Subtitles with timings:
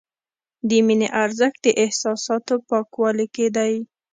[0.69, 3.73] د مینې ارزښت د احساساتو پاکوالي کې دی.